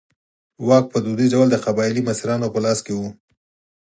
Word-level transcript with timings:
واک 0.67 0.85
په 0.91 0.97
دودیز 1.05 1.29
ډول 1.33 1.47
د 1.51 1.55
قبایلي 1.65 2.01
مشرانو 2.09 2.47
په 2.53 2.59
لاس 2.65 2.79
کې 2.85 2.93
و. 2.95 3.01